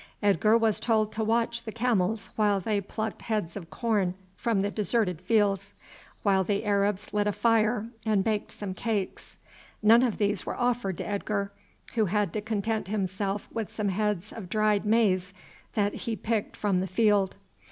Edgar 0.23 0.57
was 0.57 0.79
told 0.79 1.11
to 1.11 1.23
watch 1.23 1.61
the 1.61 1.71
camels 1.71 2.31
while 2.35 2.59
they 2.59 2.81
plucked 2.81 3.21
heads 3.21 3.55
of 3.55 3.69
corn 3.69 4.15
from 4.35 4.61
the 4.61 4.71
deserted 4.71 5.21
fields, 5.21 5.73
while 6.23 6.43
the 6.43 6.65
Arabs 6.65 7.13
lit 7.13 7.27
a 7.27 7.31
fire 7.31 7.85
and 8.03 8.23
baked 8.23 8.51
some 8.51 8.73
cakes. 8.73 9.37
None 9.83 10.01
of 10.01 10.17
these 10.17 10.43
were 10.43 10.55
offered 10.57 10.97
to 10.97 11.07
Edgar, 11.07 11.51
who 11.93 12.05
had 12.05 12.33
to 12.33 12.41
content 12.41 12.87
himself 12.87 13.47
with 13.51 13.71
some 13.71 13.89
heads 13.89 14.33
of 14.33 14.49
dried 14.49 14.87
maize 14.87 15.35
that 15.75 15.93
he 15.93 16.15
picked 16.15 16.57
from 16.57 16.79
the 16.79 16.87
field. 16.87 17.35